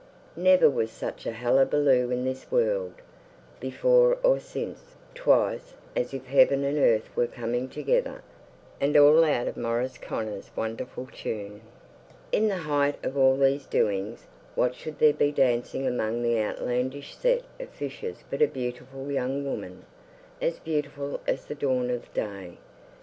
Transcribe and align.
Never 0.35 0.67
was 0.67 0.89
such 0.89 1.27
a 1.27 1.31
hullabaloo 1.31 2.09
in 2.09 2.23
this 2.25 2.51
world, 2.51 2.95
before 3.59 4.17
or 4.23 4.39
since; 4.39 4.95
'twas 5.13 5.75
as 5.95 6.11
if 6.11 6.25
heaven 6.25 6.63
and 6.63 6.79
earth 6.79 7.15
were 7.15 7.27
coming 7.27 7.69
together; 7.69 8.23
and 8.79 8.97
all 8.97 9.23
out 9.23 9.47
of 9.47 9.55
Maurice 9.57 9.99
Connor's 9.99 10.49
wonderful 10.55 11.07
tune! 11.13 11.61
In 12.31 12.47
the 12.47 12.57
height 12.65 12.95
of 13.05 13.15
all 13.15 13.37
these 13.37 13.67
doings, 13.67 14.25
what 14.55 14.73
should 14.73 14.97
there 14.97 15.13
be 15.13 15.31
dancing 15.31 15.85
among 15.85 16.23
the 16.23 16.41
outlandish 16.41 17.15
set 17.15 17.43
of 17.59 17.69
fishes 17.69 18.23
but 18.31 18.41
a 18.41 18.47
beautiful 18.47 19.11
young 19.11 19.45
woman 19.45 19.85
as 20.41 20.57
beautiful 20.57 21.19
as 21.27 21.45
the 21.45 21.53
dawn 21.53 21.91
of 21.91 22.11
day! 22.11 22.57